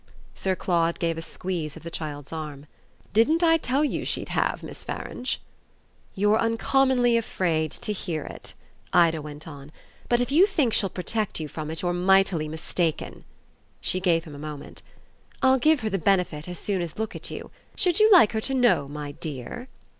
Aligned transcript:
Sir 0.33 0.55
Claude 0.55 0.97
gave 0.97 1.19
a 1.19 1.21
squeeze 1.21 1.77
of 1.77 1.83
the 1.83 1.91
child's 1.91 2.33
arm. 2.33 2.65
"Didn't 3.13 3.43
I 3.43 3.57
tell 3.57 3.85
you 3.85 4.03
she'd 4.03 4.29
have, 4.29 4.63
Miss 4.63 4.83
Farange?" 4.83 5.37
"You're 6.15 6.39
uncommonly 6.39 7.17
afraid 7.17 7.69
to 7.73 7.93
hear 7.93 8.23
it," 8.23 8.55
Ida 8.93 9.21
went 9.21 9.47
on; 9.47 9.71
"but 10.09 10.19
if 10.19 10.31
you 10.31 10.47
think 10.47 10.73
she'll 10.73 10.89
protect 10.89 11.39
you 11.39 11.47
from 11.47 11.69
it 11.69 11.83
you're 11.83 11.93
mightily 11.93 12.47
mistaken." 12.47 13.25
She 13.79 13.99
gave 13.99 14.23
him 14.23 14.33
a 14.33 14.39
moment. 14.39 14.81
"I'll 15.43 15.59
give 15.59 15.81
her 15.81 15.89
the 15.91 15.99
benefit 15.99 16.49
as 16.49 16.57
soon 16.57 16.81
as 16.81 16.97
look 16.97 17.15
at 17.15 17.29
you. 17.29 17.51
Should 17.75 17.99
you 17.99 18.11
like 18.11 18.31
her 18.31 18.41
to 18.41 18.55
know, 18.55 18.87
my 18.87 19.11
dear?" 19.11 19.67